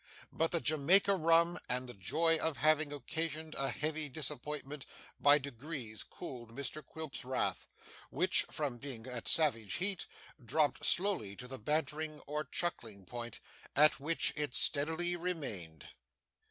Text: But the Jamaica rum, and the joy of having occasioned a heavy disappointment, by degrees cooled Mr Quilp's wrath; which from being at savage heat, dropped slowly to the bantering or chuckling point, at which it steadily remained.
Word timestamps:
But 0.31 0.49
the 0.49 0.59
Jamaica 0.59 1.15
rum, 1.15 1.59
and 1.69 1.87
the 1.87 1.93
joy 1.93 2.39
of 2.39 2.57
having 2.57 2.91
occasioned 2.91 3.53
a 3.53 3.69
heavy 3.69 4.09
disappointment, 4.09 4.87
by 5.19 5.37
degrees 5.37 6.01
cooled 6.01 6.55
Mr 6.55 6.83
Quilp's 6.83 7.23
wrath; 7.23 7.67
which 8.09 8.41
from 8.49 8.79
being 8.79 9.05
at 9.05 9.27
savage 9.27 9.75
heat, 9.75 10.07
dropped 10.43 10.83
slowly 10.87 11.35
to 11.35 11.47
the 11.47 11.59
bantering 11.59 12.19
or 12.21 12.43
chuckling 12.43 13.05
point, 13.05 13.39
at 13.75 13.99
which 13.99 14.33
it 14.35 14.55
steadily 14.55 15.15
remained. 15.15 15.89